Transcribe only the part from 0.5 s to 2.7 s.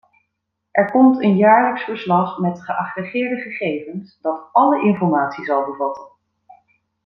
Er komt een jaarlijks verslag met